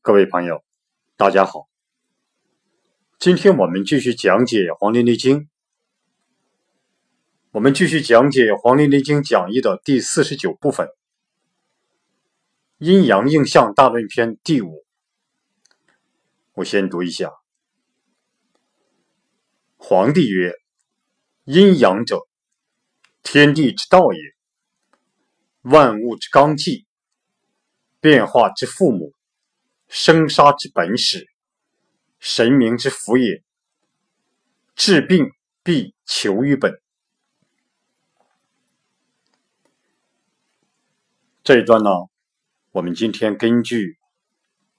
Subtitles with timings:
[0.00, 0.64] 各位朋友，
[1.16, 1.68] 大家好。
[3.18, 5.40] 今天我们继续讲解《黄帝内经》，
[7.50, 10.88] 我们继续讲解《黄帝内经讲义》的第四十九部分——
[12.78, 14.86] 阴阳应象大论篇第五。
[16.54, 17.32] 我先读一下：
[19.76, 20.54] 黄帝曰
[21.44, 22.20] ：“阴阳者，
[23.22, 24.20] 天地之道也，
[25.62, 26.86] 万物之纲纪，
[28.00, 29.12] 变化之父母。”
[29.88, 31.26] 生杀之本始，
[32.18, 33.42] 神明之福也。
[34.76, 35.32] 治病
[35.64, 36.80] 必求于本。
[41.42, 41.90] 这一段呢，
[42.70, 43.96] 我们今天根据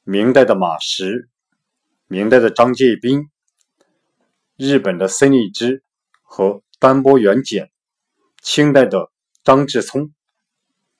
[0.04, 1.27] 明代的马识、
[2.07, 3.30] 明代的张介宾、
[4.55, 5.84] 日本的森立之
[6.21, 7.71] 和丹波元简、
[8.41, 9.12] 清代的
[9.44, 10.13] 张志聪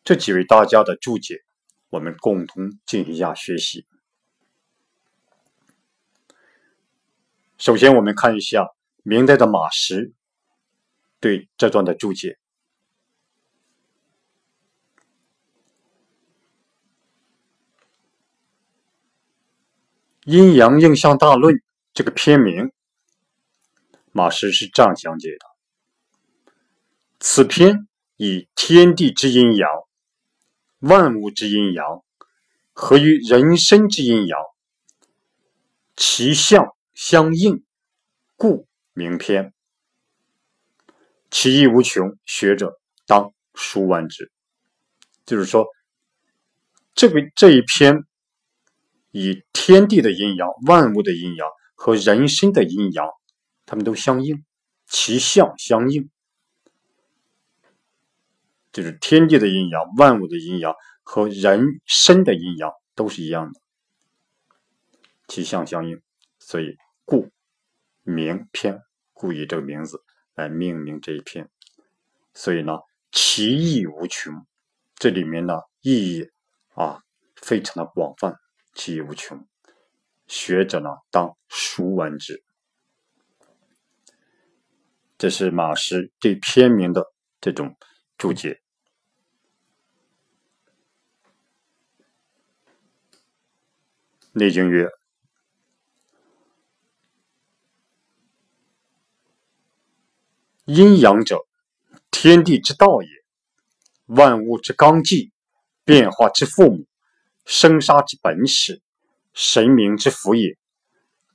[0.04, 1.44] 这几位大家的注解，
[1.90, 3.86] 我们共同进行一下学习。
[7.60, 8.70] 首先，我们看一下
[9.04, 10.14] 明代的马识
[11.20, 12.40] 对这段的注解，
[20.32, 21.54] 《阴阳应象大论》
[21.94, 22.72] 这个篇名，
[24.14, 25.46] 马识是这样讲解的：
[27.20, 29.70] 此篇以天地之阴阳、
[30.80, 32.06] 万物之阴阳
[32.72, 34.40] 合于人身之阴阳，
[35.98, 36.74] 其象。
[37.02, 37.64] 相应，
[38.36, 39.54] 故名篇。
[41.32, 44.34] 其义无穷，学者当熟玩之。
[45.26, 45.66] 就是说，
[46.94, 48.04] 这个这一篇
[49.12, 53.08] 以天地的阴阳、万物的阴阳和人身的阴阳，
[53.66, 54.44] 他们都相应，
[54.86, 56.10] 其象相应，
[58.74, 63.62] 就是天地的阴阳、万物的阴阳和人身的阴阳都是一样的，
[65.30, 66.02] 其象相应，
[66.40, 66.76] 所以。
[67.10, 67.32] 故
[68.04, 68.84] 名篇，
[69.14, 70.04] 故以这个名字
[70.36, 71.50] 来命名这一篇。
[72.36, 72.82] 所以呢，
[73.12, 74.46] 其义无穷，
[74.94, 76.30] 这里面呢意义
[76.76, 77.02] 啊
[77.36, 78.36] 非常的广泛，
[78.76, 79.44] 其义无穷。
[80.28, 82.44] 学者呢当熟闻之。
[85.18, 87.76] 这是马师对篇名的这种
[88.20, 88.62] 注解。
[94.34, 94.99] 内经曰。
[100.72, 101.48] 阴阳者，
[102.12, 103.10] 天地之道也，
[104.06, 105.32] 万物之纲纪，
[105.84, 106.86] 变化之父母，
[107.44, 108.80] 生杀之本始，
[109.34, 110.60] 神明之福也。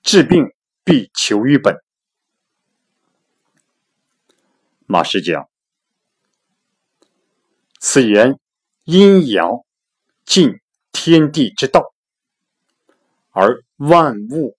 [0.05, 0.53] 治病
[0.85, 1.77] 必求于本。
[4.87, 5.49] 马师讲，
[7.81, 8.39] 此言
[8.85, 9.65] 阴阳
[10.25, 10.61] 尽
[10.93, 11.93] 天地之道，
[13.33, 14.57] 而万物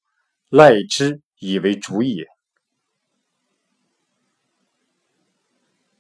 [0.50, 2.28] 赖之以为主也。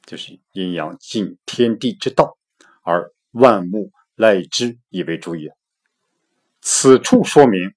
[0.05, 2.37] 就是阴阳尽天地之道，
[2.83, 5.55] 而万物赖之以为主也。
[6.61, 7.73] 此处说明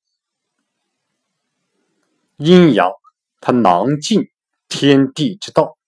[2.37, 2.93] 阴阳
[3.41, 4.31] 它囊尽
[4.69, 5.79] 天地之道，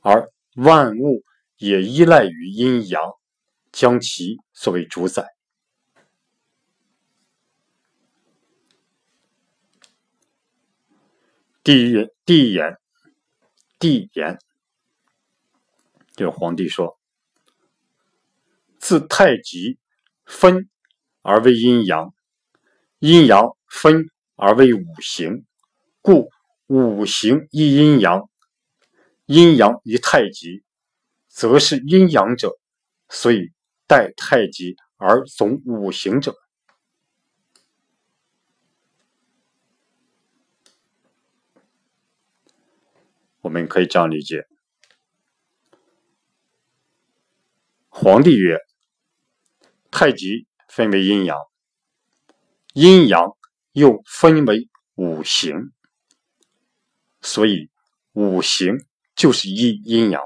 [0.00, 1.22] 而万物
[1.58, 3.02] 也依赖于阴阳，
[3.72, 5.34] 将其作为主宰。
[11.62, 12.78] 第一第一言，
[13.78, 14.38] 第一言。
[16.16, 16.98] 就是皇帝说
[18.80, 19.78] ：“自太极
[20.24, 20.70] 分
[21.20, 22.14] 而为阴阳，
[22.98, 25.44] 阴阳分而为五行，
[26.00, 26.30] 故
[26.68, 28.30] 五行一阴阳，
[29.26, 30.64] 阴阳一太极，
[31.28, 32.58] 则是阴阳者，
[33.10, 33.52] 所以
[33.86, 36.34] 代太极而总五行者。”
[43.42, 44.48] 我们可以这样理解。
[47.98, 48.58] 皇帝曰
[49.90, 51.38] ：“太极分为阴阳，
[52.74, 53.34] 阴阳
[53.72, 55.72] 又分为五行，
[57.22, 57.70] 所以
[58.12, 58.84] 五行
[59.14, 60.22] 就是一阴阳，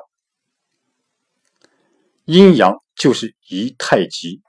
[2.24, 4.42] 阴阳就是一太极。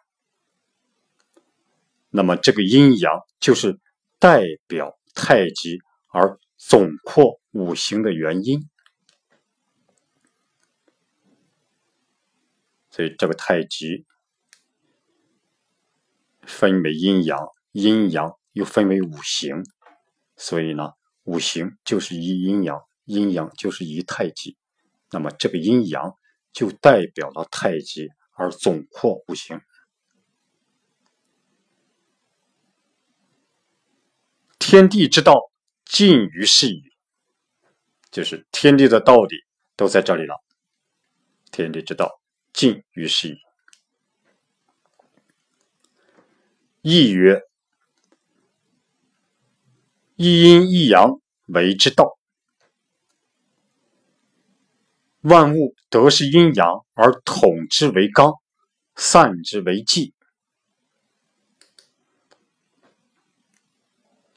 [2.09, 3.79] 那么这个阴阳就是
[4.17, 5.77] 代表太极
[6.11, 8.67] 而总括五行的原因。”
[12.91, 14.05] 所以这个太极
[16.43, 17.39] 分为阴阳，
[17.71, 19.63] 阴阳又分为五行，
[20.35, 20.91] 所以呢，
[21.23, 24.57] 五行就是一阴阳，阴阳就是一太极。
[25.09, 26.17] 那么这个阴阳
[26.53, 29.61] 就代表了太极，而总括五行。
[34.59, 35.51] 天地之道，
[35.85, 36.83] 尽于是矣。
[38.11, 39.37] 就是天地的道理
[39.77, 40.43] 都在这里了。
[41.51, 42.20] 天地之道，
[42.53, 43.37] 尽于是矣。
[46.81, 47.41] 亦曰：
[50.15, 52.17] 一阴一阳为之道。
[55.21, 58.33] 万物得是阴阳而统之为纲，
[58.95, 60.15] 散之为纪。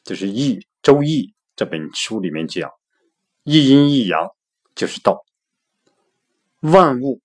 [0.03, 2.71] 就是《易周易》这本书里面讲，
[3.43, 4.37] 一阴一阳
[4.75, 5.25] 就是道。
[6.61, 7.23] 万物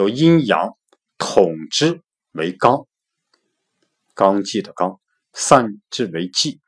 [0.00, 0.78] 得阴阳
[1.18, 2.00] 统之
[2.32, 2.86] 为刚，
[4.14, 4.98] 纲纪的纲，
[5.34, 6.60] 散之为纪。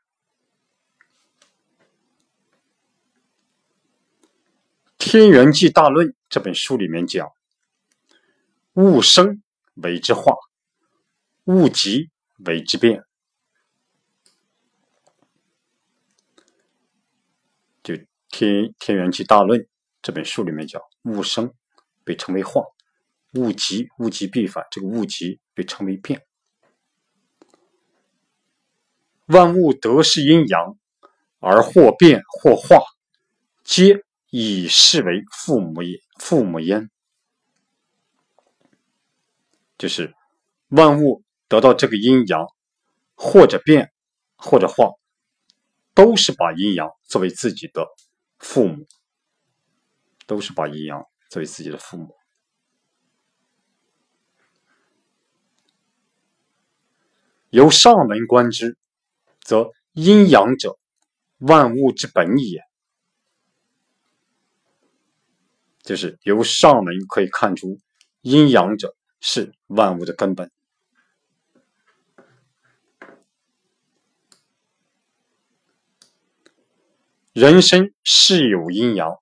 [5.05, 7.31] 《天元纪大论》这本书里面讲，
[8.73, 9.41] 物生
[9.73, 10.35] 为之化，
[11.45, 12.11] 物极
[12.45, 13.03] 为之变。
[17.81, 17.95] 就
[18.29, 19.59] 《天天元纪大论》
[20.01, 21.53] 这本书里面讲，物生
[22.03, 22.61] 被称为化，
[23.33, 26.25] 物极物极必反，这个物极被称为变。
[29.27, 30.77] 万物得是阴阳，
[31.39, 32.83] 而或变或化，
[33.63, 35.99] 皆以是为父母也。
[36.17, 36.89] 父母焉，
[39.77, 40.13] 就是
[40.69, 42.45] 万物得到这个阴阳，
[43.15, 43.91] 或者变，
[44.35, 44.91] 或者化。
[45.95, 47.85] 都是把阴阳作为自己的
[48.39, 48.87] 父母，
[50.25, 52.15] 都是把阴阳作为自己的父母。
[57.53, 58.75] 由上文观之，
[59.39, 60.79] 则阴阳者，
[61.37, 62.63] 万物之本也。
[65.83, 67.79] 就是由上文可以看出，
[68.21, 70.49] 阴阳者是万物的根本。
[77.33, 79.19] 人生是有阴阳，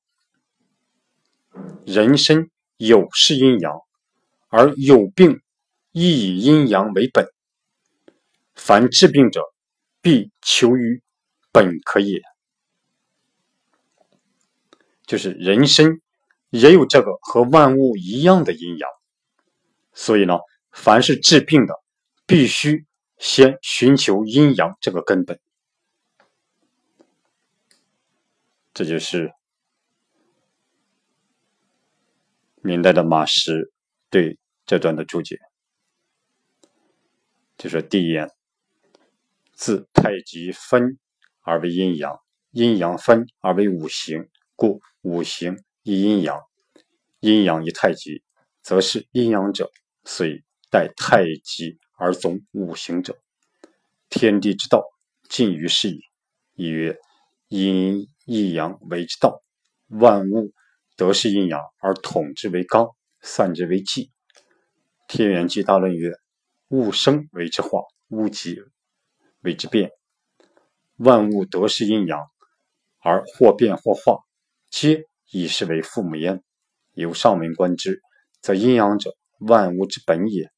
[1.85, 3.81] 人生有是阴阳，
[4.47, 5.41] 而有病
[5.91, 7.27] 亦以阴阳为本。
[8.63, 9.41] 凡治病者，
[10.03, 11.01] 必求于
[11.51, 12.21] 本可也。
[15.07, 15.99] 就是人生
[16.51, 18.87] 也有这个和万物一样的阴阳，
[19.93, 20.37] 所以呢，
[20.71, 21.73] 凡是治病的，
[22.27, 22.85] 必须
[23.17, 25.39] 先寻求阴阳这个根本。
[28.75, 29.33] 这就是
[32.61, 33.73] 明代的马识
[34.11, 34.37] 对
[34.67, 35.39] 这段的注解，
[37.57, 38.29] 就说第一眼，
[39.61, 40.97] 自太极分
[41.41, 42.17] 而为阴阳，
[42.49, 46.41] 阴阳分而为五行，故五行一阴阳，
[47.19, 48.23] 阴阳一太极，
[48.63, 49.69] 则是阴阳者，
[50.03, 50.41] 所以
[50.71, 53.15] 待太极而总五行者，
[54.09, 54.83] 天地之道
[55.29, 55.99] 尽于是矣。
[56.55, 56.97] 亦曰
[57.47, 58.07] 阴。
[58.25, 59.43] 一阳为之道，
[59.87, 60.53] 万物
[60.95, 62.87] 得是阴阳而统之为纲，
[63.19, 64.09] 散之为气。
[65.07, 66.13] 天元纪大论曰：
[66.69, 68.61] 物生为之化，物极
[69.41, 69.91] 为之变。
[70.97, 72.29] 万物得是阴阳
[72.99, 74.19] 而或变或化，
[74.69, 76.43] 皆以是为父母焉。
[76.93, 78.01] 由上文观之，
[78.41, 80.51] 则阴阳者，万物之本也。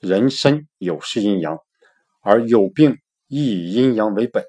[0.00, 1.58] 人身有是阴阳，
[2.20, 4.44] 而有病亦以阴阳为本。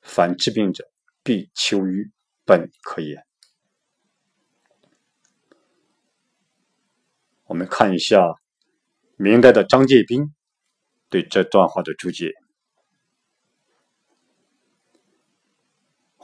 [0.00, 0.84] 凡治病者，
[1.22, 2.10] 必求于。
[2.46, 3.24] 本可也。
[7.44, 8.34] 我们看一下
[9.16, 10.34] 明代的张介宾
[11.08, 12.34] 对这段话的注解。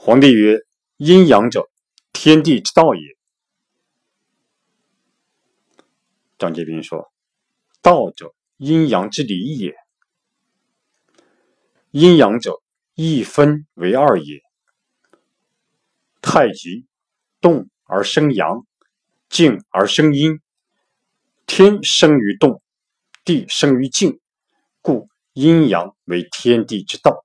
[0.03, 0.57] 皇帝曰
[0.97, 1.69] ：“阴阳者，
[2.11, 3.01] 天地之道也。”
[6.39, 7.11] 张杰斌说
[7.83, 9.75] ：“道者，阴阳之理也。
[11.91, 12.63] 阴阳者，
[12.95, 14.41] 一分为二也。”
[16.19, 16.87] 太极
[17.39, 18.65] 动而生阳，
[19.29, 20.39] 静而生阴。
[21.45, 22.63] 天生于动，
[23.23, 24.19] 地生于静，
[24.81, 27.23] 故阴阳为天地之道。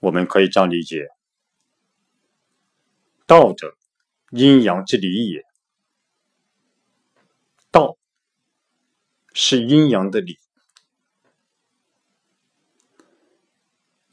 [0.00, 1.08] 我们可以这样理解：
[3.26, 3.76] 道者，
[4.30, 5.44] 阴阳之理也。
[7.70, 7.96] 道
[9.32, 10.38] 是阴阳的理。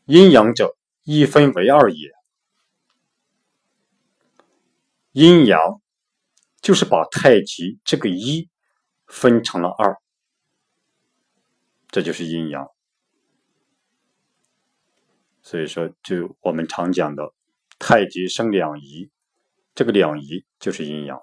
[0.05, 2.11] 阴阳者，一分为二也。
[5.11, 5.81] 阴阳
[6.61, 8.49] 就是把太极这个一
[9.07, 9.97] 分成了二，
[11.87, 12.69] 这就是阴阳。
[15.47, 17.33] 所以说，就我们常讲的
[17.79, 19.09] 太极生两仪，
[19.73, 21.21] 这个两仪就是阴阳。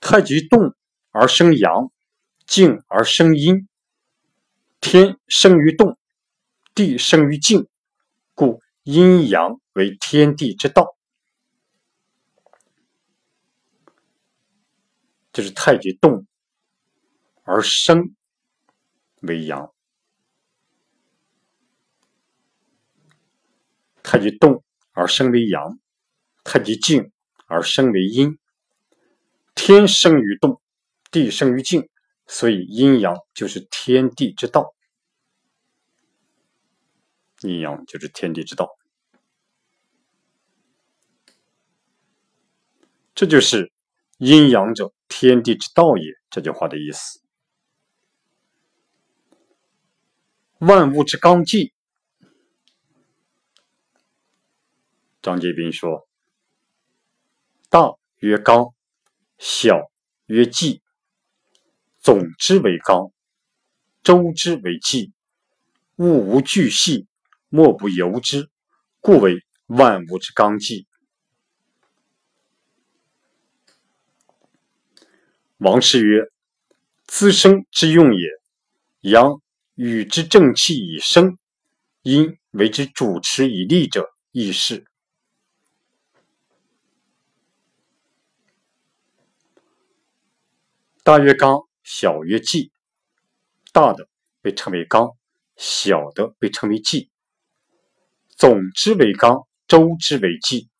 [0.00, 0.74] 太极动
[1.10, 1.92] 而生阳，
[2.46, 3.68] 静而生阴。
[4.80, 5.98] 天生于动，
[6.74, 7.68] 地生于静，
[8.32, 10.96] 故阴阳为天地之道。
[15.34, 16.26] 就是太极动
[17.42, 18.15] 而生
[19.20, 19.72] 为阳，
[24.02, 25.78] 太极动而生为阳，
[26.44, 27.12] 太极静
[27.46, 28.38] 而生为阴。
[29.54, 30.60] 天生于动，
[31.10, 31.88] 地生于静，
[32.26, 34.74] 所以阴阳就是天地之道。
[37.40, 38.68] 阴阳就是天地之道，
[43.14, 43.72] 这就是
[44.18, 44.92] 阴阳者。
[45.08, 47.25] 天地之道也，这句话的意思。
[50.58, 51.74] 万物之纲纪，
[55.20, 56.08] 张杰斌说
[57.68, 58.72] ：“大曰纲，
[59.36, 59.90] 小
[60.24, 60.80] 曰纪，
[61.98, 63.12] 总之为纲，
[64.02, 65.12] 周之为纪。
[65.96, 67.06] 物无巨细，
[67.50, 68.48] 莫不由之，
[69.00, 70.86] 故为万物之纲纪。”
[75.58, 76.22] 王师曰
[77.04, 78.30] ：“滋生之用也，
[79.00, 79.42] 阳
[79.76, 81.38] 与之正气以生，
[82.02, 84.86] 阴为之主持以利者，亦是。
[91.02, 92.72] 大曰刚，小曰纪。
[93.70, 94.08] 大的
[94.40, 95.10] 被称为刚，
[95.56, 97.10] 小的被称为纪。
[98.30, 100.70] 总之为刚，周之为纪。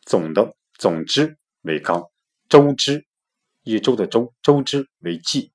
[0.00, 2.10] 总的总之为刚。”
[2.48, 3.06] 周之，
[3.62, 5.51] 一周的周，周之为纪。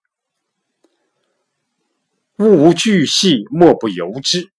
[2.38, 4.52] 物无巨细，莫不由之。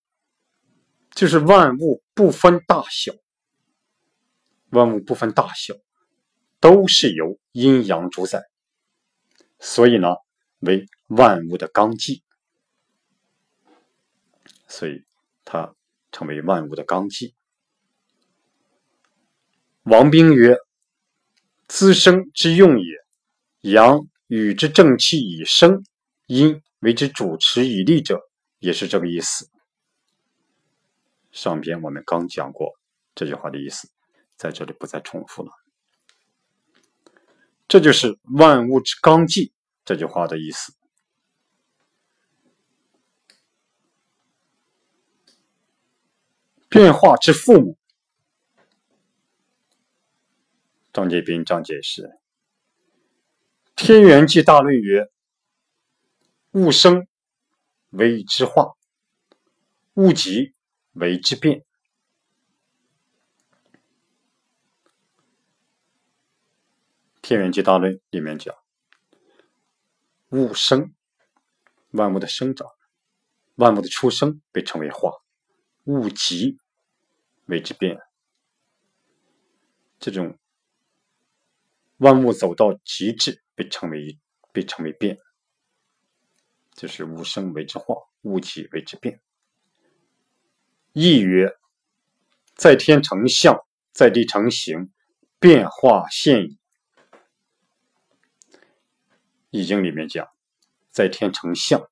[1.10, 3.12] 就是万物不分大小，
[4.70, 5.74] 万物不分大小，
[6.60, 8.42] 都是由阴阳主宰，
[9.58, 10.08] 所以呢，
[10.60, 12.22] 为万物的纲纪。
[14.66, 15.04] 所以
[15.44, 15.74] 它
[16.12, 17.34] 成为万物的纲纪。
[19.82, 20.56] 王冰曰。
[21.70, 22.86] 滋生之用也，
[23.60, 25.84] 阳与之正气以生，
[26.24, 28.20] 阴为之主持以利者，
[28.58, 29.50] 也是这个意思。
[31.32, 32.78] 上边我们刚讲过
[33.14, 33.88] 这句话的意思，
[34.36, 35.50] 在这里不再重复了。
[37.66, 39.52] 这就是万物之纲纪
[39.84, 40.72] 这句话的意思。
[46.68, 47.78] 变化之父母。
[50.92, 52.10] 张杰斌张解释
[53.76, 55.10] ：“天元纪大论曰：
[56.52, 57.06] 物生
[57.90, 58.74] 为之化，
[59.94, 60.54] 物极
[60.92, 61.64] 为之变。
[67.20, 68.54] 天元纪大论里面讲，
[70.30, 70.94] 物生，
[71.90, 72.66] 万物的生长，
[73.56, 75.12] 万物的出生被称为化，
[75.84, 76.58] 物极
[77.46, 77.98] 为之变。
[79.98, 80.38] 这种。”
[81.98, 84.20] 万物走到极致，被称为
[84.52, 85.18] 被称为变，
[86.78, 89.20] 就是物生为之化，物极为之变。
[90.92, 91.50] 亦曰：
[92.54, 94.92] 在天成象，在地成形，
[95.40, 96.56] 变化现矣。
[99.50, 100.28] 易经里面讲，
[100.88, 101.90] 在天成象，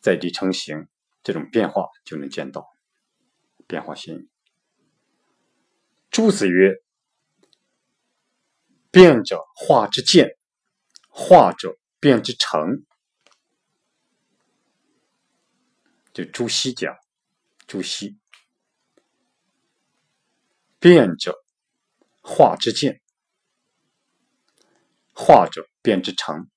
[0.00, 0.88] 在地成形，
[1.22, 2.66] 这种变化就能见到，
[3.68, 4.28] 变化现矣。
[6.10, 6.82] 朱子曰。
[8.90, 10.36] 变者化之见，
[11.08, 12.84] 化者变之成。
[16.14, 16.96] 就朱熹讲，
[17.66, 18.16] 朱熹
[20.78, 21.44] 变者
[22.22, 23.02] 化之见，
[25.12, 26.48] 化者变之成，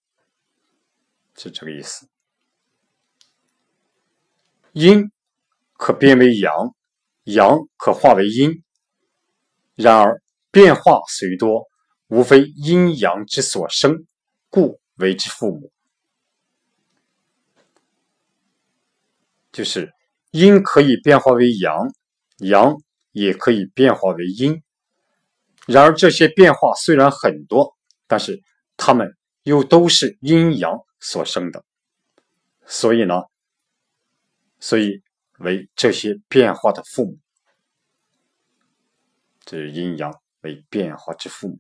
[1.36, 2.08] 是这个意思。
[4.74, 5.12] 阴
[5.74, 6.76] 可变为阳，
[7.24, 8.64] 阳可化为阴，
[9.74, 10.22] 然而
[10.52, 11.68] 变化虽多。
[12.10, 14.06] 无非阴阳之所生，
[14.50, 15.74] 故为之父母。
[19.58, 19.92] 就是
[20.30, 21.92] 阴可以变化为阳，
[22.38, 22.80] 阳
[23.12, 24.62] 也可以变化为阴。
[25.66, 28.44] 然而这些变化虽然很多，但是
[28.78, 31.66] 它们又都是阴阳所生的。
[32.68, 33.24] 所以呢，
[34.60, 35.02] 所以
[35.40, 37.18] 为这些变化的父母。
[39.44, 41.60] 这是阴阳为变化之父母。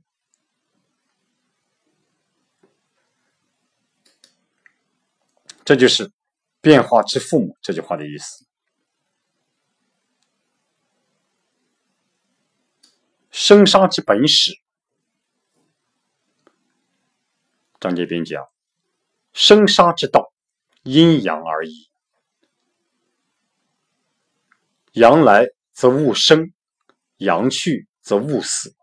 [5.65, 6.11] 这就是
[6.61, 8.45] “变化之父母”这句话的意思。
[13.29, 14.59] 生杀之本始，
[17.79, 18.43] 张杰斌讲：
[19.31, 20.33] 生杀之道，
[20.81, 21.87] 阴阳而已。
[24.93, 26.51] 阳来则物生，
[27.17, 28.75] 阳去则物死。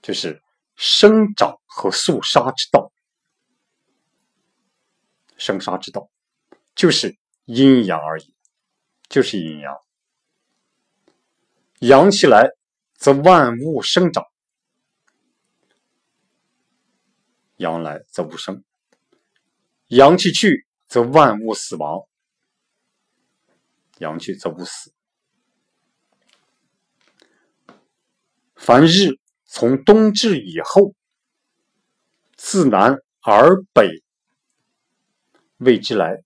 [0.00, 0.40] 就是
[0.76, 2.89] 生长和肃杀之道。
[5.40, 6.10] 生杀之道，
[6.74, 7.16] 就是
[7.46, 8.34] 阴阳而已，
[9.08, 9.74] 就是阴阳。
[11.78, 12.50] 阳气来，
[12.92, 14.22] 则万物生长；
[17.56, 18.62] 阳来则物生。
[19.86, 22.06] 阳气去，则万物死亡；
[23.96, 24.92] 阳去则物死。
[28.56, 30.94] 凡日从冬至以后，
[32.36, 34.04] 自南而北。
[35.60, 36.22] 谓之来，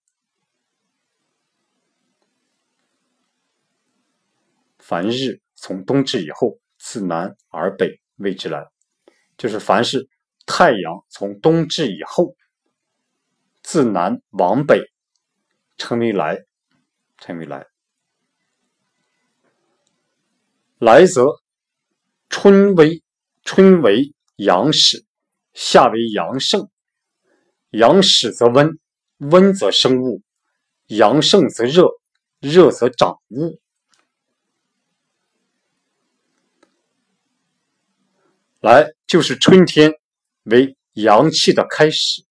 [4.78, 8.64] 凡日从冬至以后，自南而北谓之来，
[9.36, 10.08] 就是凡是
[10.46, 12.36] 太阳从冬至以后，
[13.60, 14.92] 自南往北，
[15.78, 16.44] 称为来，
[17.18, 17.66] 称为来。
[20.78, 21.42] 来则
[22.28, 23.02] 春为
[23.42, 25.04] 春为阳始，
[25.54, 26.70] 夏为阳盛，
[27.70, 28.78] 阳始则温。
[29.18, 30.22] 温则生物，
[30.86, 31.88] 阳盛则热，
[32.40, 33.60] 热则长物。
[38.60, 39.92] 来就是春天
[40.42, 42.24] 为阳气的开始，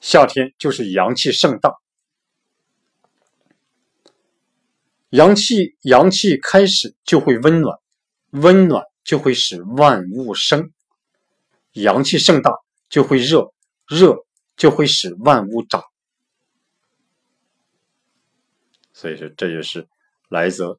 [0.00, 1.74] 夏天就是阳气盛大。
[5.08, 7.78] 阳气阳气开始就会温暖，
[8.30, 10.70] 温暖就会使万物生；
[11.72, 12.52] 阳气盛大
[12.88, 13.52] 就会热，
[13.88, 14.24] 热。
[14.60, 15.82] 就会使万物长，
[18.92, 19.88] 所以说这就是
[20.28, 20.78] 来则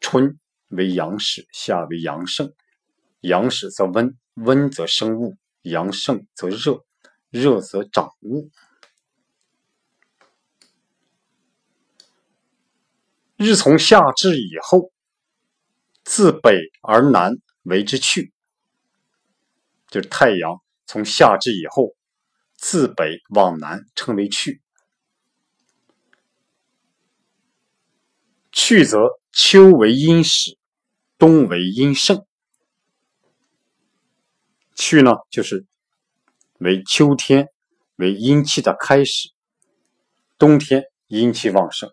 [0.00, 2.54] 春为阳始，夏为阳盛，
[3.20, 6.82] 阳始则温，温则生物，阳盛则热，
[7.28, 8.50] 热则长物。
[13.36, 14.90] 日从夏至以后，
[16.04, 18.32] 自北而南为之去，
[19.88, 21.94] 就是太阳从夏至以后。
[22.66, 24.62] 自北往南称为去，
[28.50, 30.56] 去则秋为阴始，
[31.18, 32.26] 冬为阴盛。
[34.74, 35.66] 去呢，就是
[36.58, 37.48] 为秋天
[37.96, 39.28] 为阴气的开始，
[40.38, 41.92] 冬天阴气旺盛。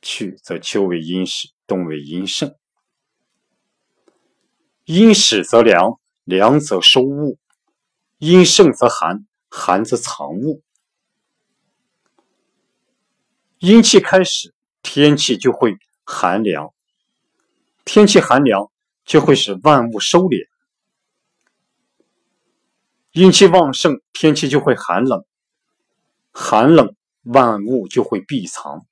[0.00, 2.56] 去则秋为阴始，冬为阴盛。
[4.92, 7.38] 阴始则凉，凉则收物；
[8.18, 10.64] 阴盛则寒，寒则藏物。
[13.60, 16.74] 阴气开始，天气就会寒凉；
[17.84, 18.68] 天气寒凉，
[19.04, 20.48] 就会使万物收敛。
[23.12, 25.20] 阴气旺盛，天气就会寒冷；
[26.32, 28.84] 寒冷，万物就会闭藏。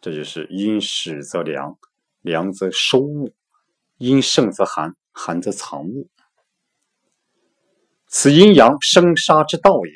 [0.00, 1.78] 这就是阴始则凉。
[2.20, 3.34] 凉则收物，
[3.96, 6.08] 阴盛则寒，寒则藏物。
[8.06, 9.92] 此阴阳生杀之道也。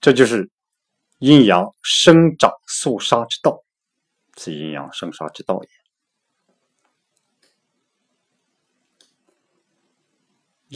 [0.00, 0.50] 这就是
[1.18, 3.64] 阴阳生长肃杀之道。
[4.34, 5.68] 此阴阳生杀之道也。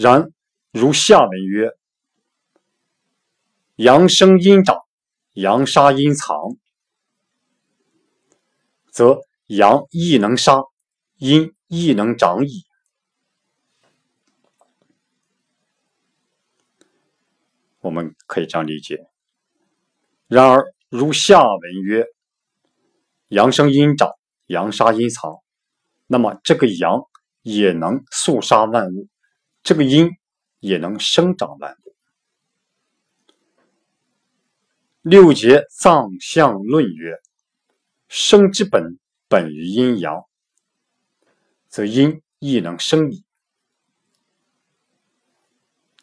[0.03, 0.33] 然
[0.71, 1.73] 如下文曰：
[3.77, 4.85] 阳生阴长，
[5.35, 6.57] 阳杀阴藏，
[8.91, 9.28] 则。
[9.49, 10.61] 阳亦能杀，
[11.17, 12.65] 阴亦能长矣。
[17.81, 19.07] 我们可以这样理解。
[20.27, 22.05] 然而，如下文曰
[23.29, 24.11] ：“阳生阴长，
[24.49, 25.39] 阳杀阴藏。”
[26.07, 27.01] 那么，这个阳
[27.41, 29.09] 也能肃杀万物，
[29.63, 30.11] 这个阴
[30.61, 31.95] 也能生长万物。
[35.01, 37.17] 六节藏象论曰
[38.09, 38.99] ：“生之本。”
[39.29, 40.27] 本于阴阳，
[41.69, 43.25] 则阴亦能生矣。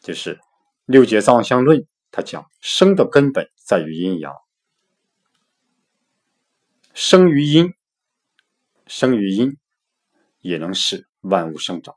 [0.00, 0.40] 就是
[0.84, 4.32] 六节藏象论，他讲生的根本在于阴阳，
[6.94, 7.74] 生于阴，
[8.86, 9.58] 生于阴，
[10.38, 11.96] 也能使万物生长。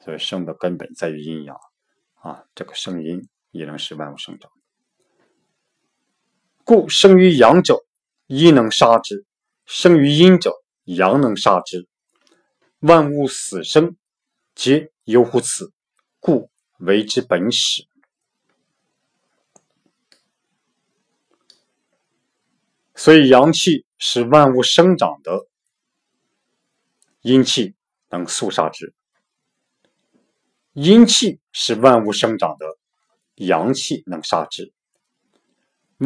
[0.00, 1.56] 所以生的根本在于阴阳
[2.14, 4.50] 啊，这个生阴也能使万物生长。
[6.64, 7.84] 故生于阳者，
[8.26, 9.24] 阴能杀之；
[9.66, 10.52] 生于阴者，
[10.84, 11.88] 阳能杀之。
[12.78, 13.96] 万物死生，
[14.54, 15.72] 皆由乎此。
[16.20, 17.86] 故为之本始。
[22.94, 25.48] 所以，阳气是万物生长的，
[27.22, 27.74] 阴气
[28.10, 28.92] 能肃杀之；
[30.74, 32.66] 阴气是万物生长的，
[33.34, 34.72] 阳气能杀之。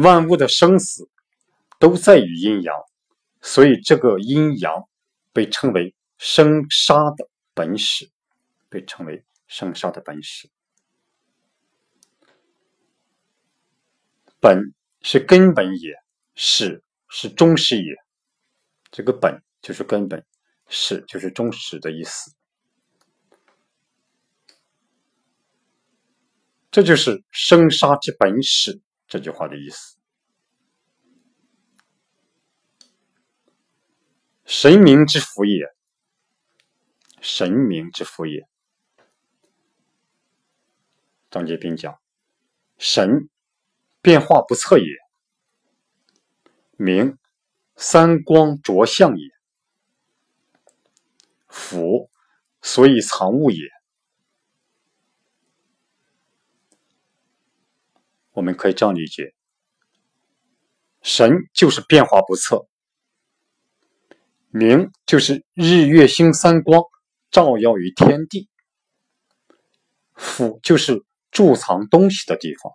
[0.01, 1.09] 万物的生死
[1.79, 2.75] 都在于阴阳，
[3.41, 4.87] 所以这个阴阳
[5.33, 8.09] 被称为生杀的本始，
[8.69, 10.49] 被称为生杀的本始。
[14.39, 15.93] 本是根本也，
[16.35, 16.83] 始。
[17.09, 17.95] 是终始也，
[18.91, 20.25] 这个本就是根本，
[20.67, 22.35] 始就是终始的意思。
[26.69, 29.97] 这就是生杀之本始这句话的意思。
[34.45, 35.75] 神明之福也，
[37.21, 38.47] 神明之福也。
[41.29, 41.99] 张杰斌讲，
[42.77, 43.29] 神
[44.01, 44.85] 变化不测也。
[46.77, 47.17] 明，
[47.75, 49.29] 三光着相也；
[51.47, 52.09] 福，
[52.61, 53.76] 所以藏物也。
[58.37, 59.33] 我们可以这样理解：
[61.01, 62.67] 神就是变化不测，
[64.49, 66.83] 明就是日月星三光
[67.31, 68.47] 照耀于天地，
[70.13, 72.71] 府就是贮藏东西的地方。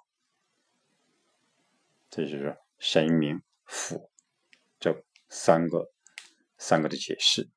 [2.10, 3.40] 这就是神明。
[3.64, 4.10] 府，
[4.80, 5.92] 这三个
[6.58, 7.48] 三个的解释。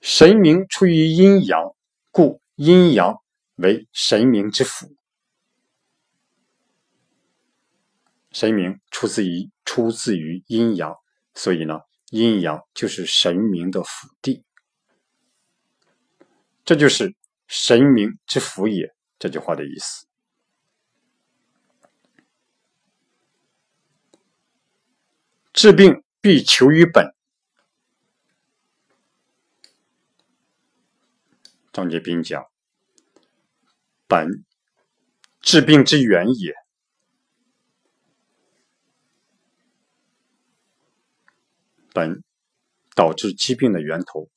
[0.00, 1.76] 神明出于阴阳，
[2.10, 3.22] 故阴阳
[3.54, 4.95] 为神明之府。
[8.36, 10.94] 神明出自于出自于阴阳，
[11.32, 14.44] 所以呢，阴阳就是神明的府地。
[16.62, 20.06] 这就是神明之府也这句话的意思。
[25.54, 27.14] 治病必求于本。
[31.72, 32.44] 张杰斌讲
[34.06, 34.44] ：“本，
[35.40, 36.65] 治病之源也。
[41.96, 42.22] 本，
[42.94, 44.28] 导致疾病的源头，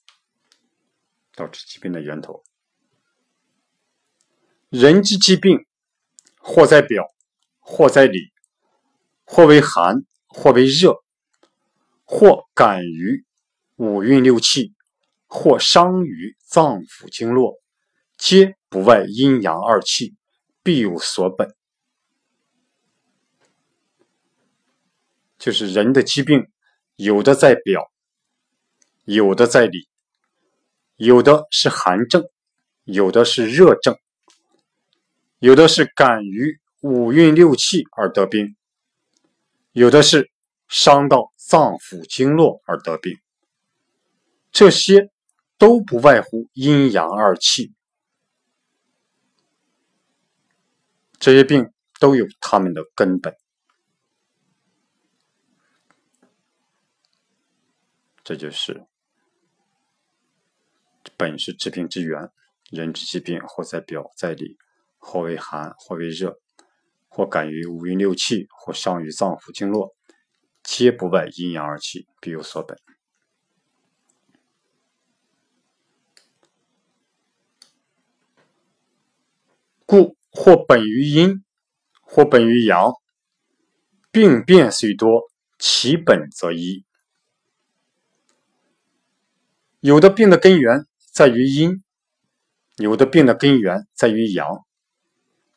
[1.34, 2.42] 导致疾病的源头。
[4.70, 5.66] 人之疾病，
[6.38, 7.04] 或在表，
[7.60, 8.32] 或在里，
[9.26, 10.96] 或为寒，或为热。”
[12.12, 13.24] 或感于
[13.76, 14.74] 五运六气，
[15.28, 17.62] 或伤于脏腑经络，
[18.18, 20.16] 皆不外阴阳二气，
[20.64, 21.56] 必有所本。
[25.38, 26.50] 就是人的疾病，
[27.00, 27.90] 有的在表，
[29.06, 29.88] 有的在里，
[30.98, 32.24] 有的是寒症，
[32.84, 33.98] 有的是热症，
[35.40, 38.56] 有的是感于五运六气而得病，
[39.72, 40.30] 有的是。
[40.72, 43.18] 伤到脏腑经络而得病，
[44.52, 45.10] 这些
[45.58, 47.74] 都不外乎阴阳二气，
[51.18, 53.36] 这些病都有他们的根本，
[58.30, 58.86] 这就是
[61.18, 62.30] 本是治病之源。
[62.70, 64.60] 人之疾病，或在表在里，
[65.00, 66.40] 或为寒，或为热，
[67.08, 69.96] 或感于五运六气，或伤于脏腑经络。
[70.62, 72.78] 皆不外阴阳二气，必有所本。
[79.88, 81.44] 故或本于阴，
[82.00, 82.92] 或本于阳。
[84.12, 86.86] 病变虽多，其本则一。
[89.82, 91.84] 有的病的根源在于阴，
[92.76, 94.66] 有的病的根源在于阳。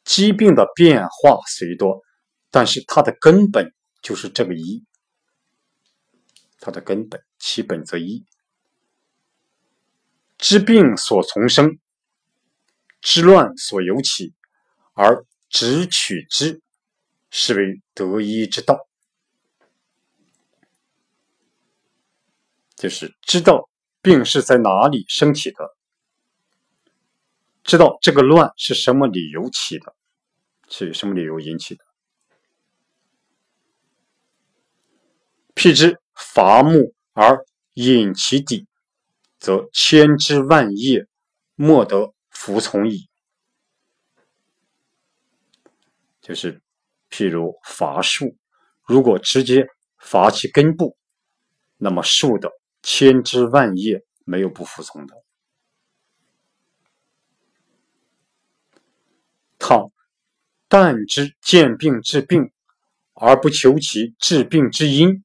[0.04, 2.02] 疾病的变化虽多，
[2.50, 4.84] 但是它的根本就是这个一。
[6.58, 8.24] 它的根本，其本则一。
[10.38, 11.78] 知病所从生，
[13.00, 14.34] 知乱所由起，
[14.94, 16.60] 而直取之，
[17.30, 18.88] 是为得医之道。
[22.76, 23.68] 就是知道
[24.02, 25.74] 病是在哪里升起的，
[27.64, 29.94] 知道这个乱是什么理由起的，
[30.68, 31.84] 是什么理由引起的。
[35.54, 35.98] 譬之。
[36.34, 38.66] 伐木而引其底，
[39.38, 41.06] 则千枝万叶，
[41.56, 43.08] 莫得服从矣。
[46.20, 46.62] 就是
[47.10, 48.36] 譬如伐树，
[48.86, 49.66] 如果直接
[49.98, 50.96] 伐其根部，
[51.76, 52.50] 那么树的
[52.82, 55.14] 千枝万叶没有不服从的。
[59.58, 59.90] 倘
[60.68, 62.50] 但知见病治病，
[63.14, 65.24] 而不求其治病之因，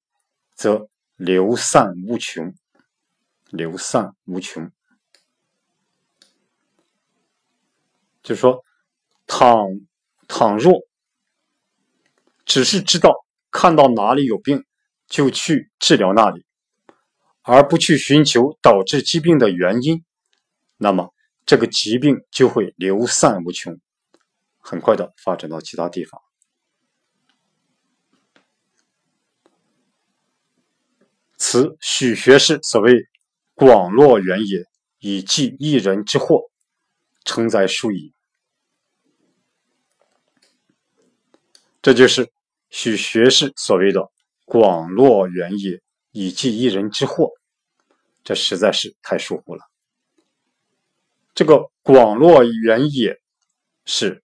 [0.56, 2.54] 则流散无穷。
[3.50, 4.70] 流散无穷，
[8.22, 8.62] 就说，
[9.26, 9.70] 倘
[10.28, 10.82] 倘若
[12.44, 14.66] 只是知道看到哪里有病
[15.08, 16.46] 就去治疗那里，
[17.48, 20.04] 而不去寻求导致疾病的原因，
[20.78, 21.14] 那么
[21.46, 23.80] 这个疾病就会流散无穷，
[24.60, 26.22] 很快的发展到其他地方。
[31.38, 33.08] 此许学士所谓。
[33.60, 34.68] 广络原也，
[35.00, 36.52] 以济一人之祸，
[37.26, 38.14] 承载数矣。
[41.82, 42.32] 这就是
[42.70, 44.12] 许学士所谓的
[44.46, 45.82] “广络原也，
[46.18, 47.32] 以济一人之祸”，
[48.24, 49.64] 这实在是太疏忽了。
[51.34, 53.20] 这个“广络原野”
[53.86, 54.24] 是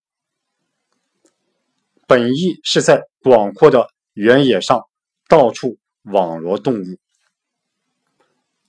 [2.07, 4.81] 本意是在广阔的原野上
[5.27, 6.97] 到处网罗动物，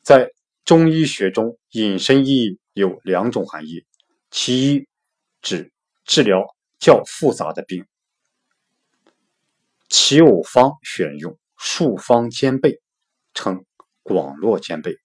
[0.02, 0.30] 在。
[0.66, 3.84] 中医学中，引申意义有两种含义：
[4.30, 4.88] 其一，
[5.42, 5.70] 指
[6.06, 7.84] 治疗较复杂的病，
[9.90, 12.80] 其偶方选用数方兼备，
[13.34, 13.64] 称
[14.02, 14.96] 广络兼备，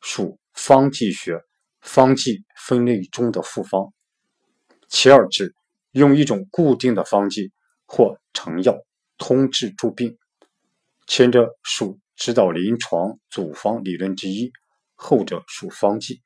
[0.00, 1.42] 属方剂学
[1.80, 3.92] 方剂分类中的复方；
[4.88, 5.54] 其二，指
[5.92, 7.52] 用一种固定的方剂
[7.86, 8.76] 或成药
[9.16, 10.18] 通治诸病，
[11.06, 14.52] 前者属指导临床组方理论之一。
[14.98, 16.22] 后者属方剂，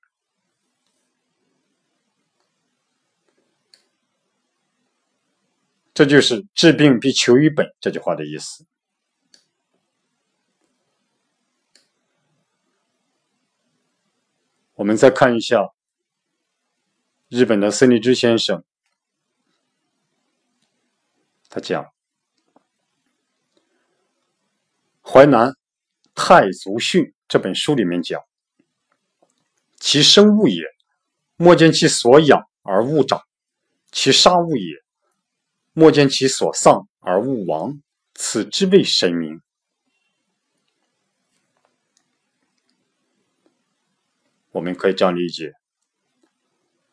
[5.92, 8.64] 这就是“治病必求于本”这句话的意思。
[14.80, 15.74] 我们再看一下
[17.28, 18.64] 日本的森立之先生，
[21.50, 21.84] 他讲
[25.02, 25.54] 《淮南
[26.14, 28.22] 太祖训》这本书里面讲。
[29.76, 30.62] 其生物也，
[31.36, 33.20] 莫见其所养而勿长；
[33.92, 34.76] 其杀物也，
[35.74, 37.82] 莫见其所丧而勿亡。
[38.14, 39.42] 此之谓神明。
[44.52, 45.52] 我们可以这样理解，《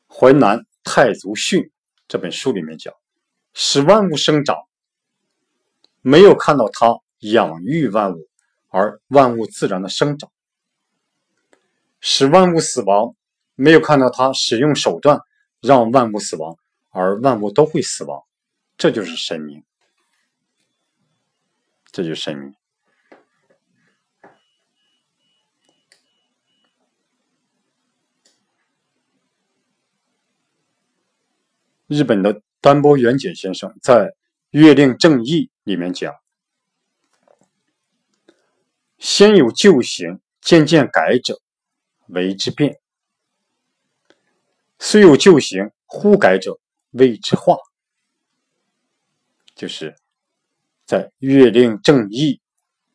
[0.07, 1.63] 淮南太祖训》
[2.07, 2.93] 这本书里面讲，
[3.53, 4.55] 使万物生长，
[6.01, 8.27] 没有看到它养育万物，
[8.69, 10.31] 而万物自然的生长。
[11.99, 13.15] 使万物死亡，
[13.55, 15.19] 没有看到他使用手段
[15.59, 16.55] 让万物死亡，
[16.89, 18.23] 而万物都会死亡，
[18.77, 19.63] 这就是神明，
[21.91, 22.53] 这就是神明。
[31.87, 34.05] 日本的丹波元简先生在
[34.51, 36.13] 《月令正义》里面讲
[38.99, 41.41] ：“先有旧形，渐渐改者。”
[42.07, 42.79] 为之变，
[44.79, 46.57] 虽有旧形，忽改者
[46.91, 47.57] 谓之化。
[49.53, 49.93] 就是
[50.85, 52.35] 在《月令正义》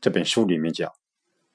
[0.00, 0.90] 这本书里面讲，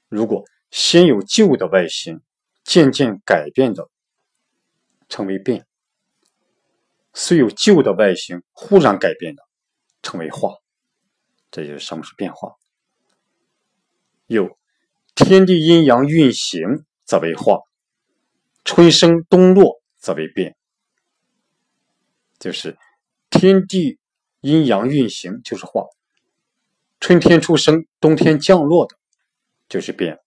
[0.07, 2.21] 如果先有旧的外形，
[2.63, 3.89] 渐渐改变的
[5.09, 5.63] 称为变；
[7.17, 9.41] 虽有旧的外形，忽然改变的
[10.03, 10.53] 称为化。
[11.49, 12.53] 这就是什么是变化？
[14.27, 14.57] 有
[15.15, 16.85] 天地阴阳运行。
[17.07, 17.61] 则为化，
[18.65, 20.57] 春生冬落则为变，
[22.37, 22.77] 就是
[23.29, 23.97] 天地
[24.41, 25.85] 阴阳运行就是化，
[26.99, 28.97] 春天出生，冬天降落的，
[29.69, 30.19] 就是变。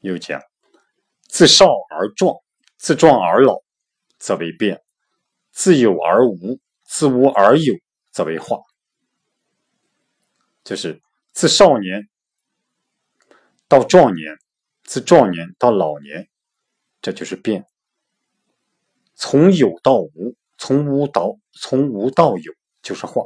[0.00, 0.42] 又讲，
[1.28, 2.34] 自少而壮，
[2.76, 3.62] 自壮而老，
[4.18, 4.78] 则为变；
[5.50, 7.74] 自有而无，自无而有，
[8.10, 8.58] 则为化。
[10.62, 12.08] 就是自少年。
[13.66, 14.36] 到壮年，
[14.84, 16.28] 自壮年到老年，
[17.00, 17.66] 这就是变。
[19.14, 23.22] 从有到无，从无到从无到有，就是化。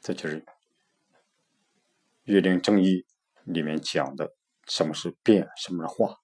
[0.00, 0.40] 这就是
[2.24, 2.86] 《月令正义》
[3.44, 4.34] 里面讲的
[4.66, 6.16] 什么是变，什么是化。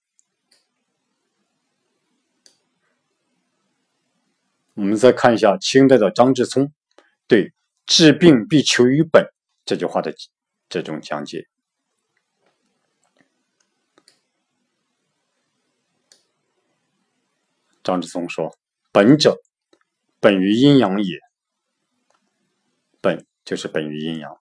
[4.75, 6.73] 我们再看一下清代的张志聪
[7.27, 7.53] 对
[7.87, 9.25] “治病必求于本”
[9.65, 10.13] 这句话的
[10.69, 11.47] 这种讲解。
[17.85, 18.57] 张志聪说
[18.91, 19.39] ：“本者，
[20.19, 21.19] 本于阴阳也。
[23.01, 24.41] 本就是本于阴阳。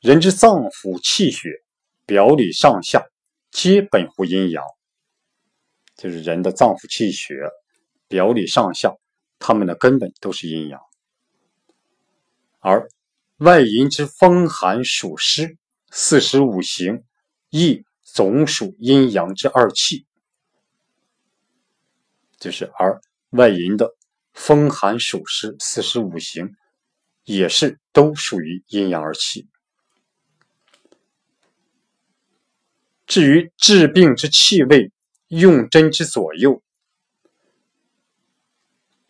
[0.00, 1.62] 人之脏腑气血，
[2.04, 3.06] 表里上下，
[3.50, 4.64] 皆本乎阴阳。
[5.94, 7.34] 就是人的脏腑气血、
[8.12, 8.94] 表里上下，
[9.38, 10.78] 它们的根本都是阴阳。
[12.58, 12.90] 而
[13.38, 15.56] 外阴之风寒暑湿
[15.90, 17.04] 四时五行，
[17.48, 20.06] 亦总属阴阳之二气。
[22.38, 23.94] 就是而外阴的
[24.34, 26.54] 风寒暑湿四时五行，
[27.24, 29.48] 也是都属于阴阳二气。
[33.06, 34.92] 至于治病之气味、
[35.28, 36.62] 用针之左右、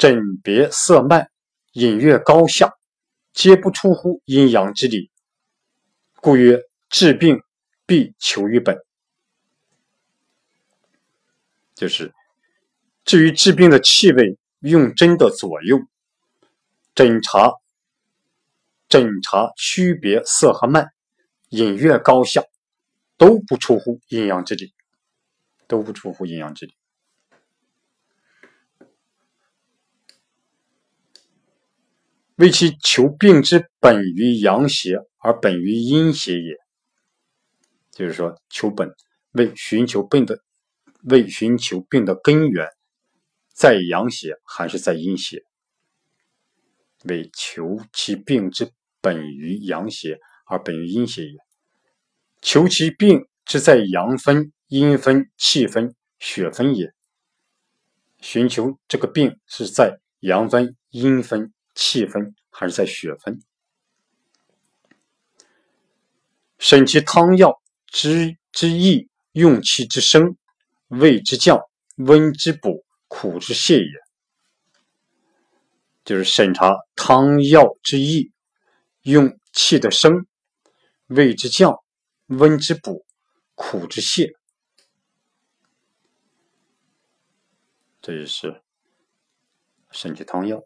[0.03, 1.29] 诊别色脉、
[1.75, 2.73] 隐约高下，
[3.33, 5.13] 皆不出乎阴阳之理，
[6.17, 7.41] 故曰：治病
[7.87, 8.77] 必求于本。
[11.77, 12.13] 就是
[13.05, 15.79] 至于治病的气味、用针的左右、
[16.97, 17.53] 诊查、
[18.89, 20.89] 诊查区别色和脉、
[21.51, 22.43] 隐约高下。
[23.17, 24.75] 都不出乎阴阳之理，
[25.69, 26.75] 都不出乎阴阳之理。
[32.37, 36.57] 为其求病之本于阳邪，而本于阴邪也。
[37.91, 38.95] 就是说，求本
[39.33, 40.39] 为寻求病的，
[41.05, 42.67] 为寻求病的根源，
[43.53, 45.43] 在阳邪还是在阴邪？
[47.05, 51.39] 为求其病之本于阳邪，而本于阴邪也。
[52.41, 56.93] 求其病之在阳分、阴分、气分、血分也。
[58.21, 63.41] 寻求这个病是在阳分、阴分、气分，还是在血分？
[66.59, 70.37] 审其汤药之之意，用气之生，
[70.89, 71.61] 味之降，
[71.97, 73.93] 温之补，苦之泻也。
[76.05, 78.33] 就是审查汤药之意，
[79.03, 80.27] 用气的生，
[81.07, 81.79] 味之降。
[82.27, 83.05] 温之补，
[83.55, 84.33] 苦之泻，
[88.01, 88.63] 这也是
[89.91, 90.65] 神奇汤药。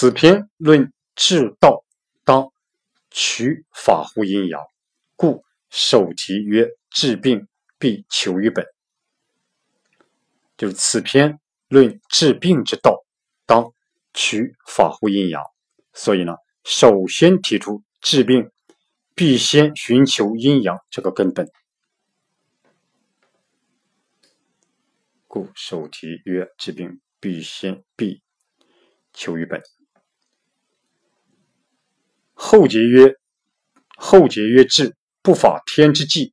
[0.00, 1.84] 此篇论治道，
[2.22, 2.52] 当
[3.10, 4.62] 取法乎阴阳，
[5.16, 7.48] 故首题曰：“治病
[7.80, 8.64] 必求于本。”
[10.56, 13.04] 就是此篇论治病之道，
[13.44, 13.74] 当
[14.14, 15.42] 取法乎阴阳，
[15.92, 16.36] 所以呢。
[16.62, 18.52] 首先提出治病
[19.16, 21.50] 必先寻求阴阳这个根本，
[25.26, 28.22] 故首题曰：“治病必先必
[29.12, 29.60] 求于本。”
[32.40, 33.16] 后节曰
[33.98, 36.32] ：“后节曰治不法天之纪，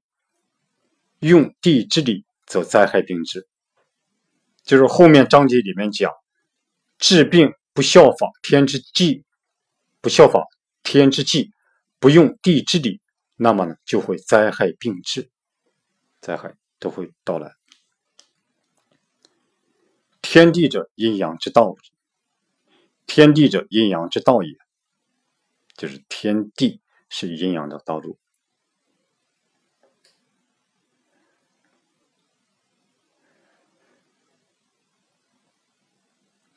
[1.19, 3.47] 用地之理，则灾害病之。”
[4.63, 6.11] 就是后面章节里面讲
[6.99, 9.25] 治病不效法天之纪。
[9.99, 10.45] 不效法
[10.83, 11.51] 天之纪，
[11.97, 13.01] 不用地之理，
[13.35, 15.31] 那么呢，就会灾害并至，
[16.21, 17.55] 灾害都会到来。
[20.21, 21.75] 天地者，阴阳之道；
[23.07, 24.55] 天地者，阴阳之道也。
[25.75, 28.17] 就是天地是阴阳的道路。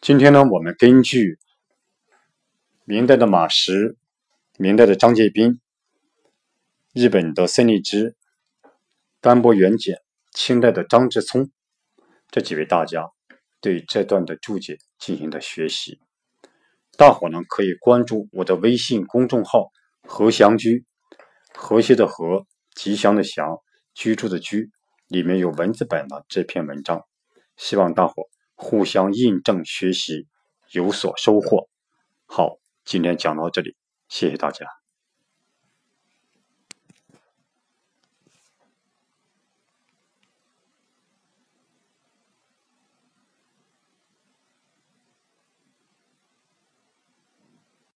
[0.01, 1.39] 今天呢，我们根据。
[2.85, 3.99] 明代的马识，
[4.57, 5.61] 明代的张介宾，
[6.95, 8.17] 日本的森立之，
[9.21, 10.01] 甘波元简，
[10.33, 11.51] 清代的张之聪，
[12.31, 13.11] 这几位大家
[13.61, 16.01] 对这段的注解进行的学习。
[16.99, 19.71] 大伙呢可以关注我的微信公众号
[20.03, 20.85] “和祥居”，
[21.55, 23.57] 和谐的和，吉祥的祥，
[23.95, 24.69] 居住的居，
[25.07, 27.03] 里面有文字版的这篇文章，
[27.57, 28.25] 希望大伙
[28.57, 30.27] 互相印证学习，
[30.73, 31.69] 有所收获。
[32.27, 32.59] 好。
[32.85, 33.77] 今天讲到这里，
[34.09, 34.78] 谢谢大家。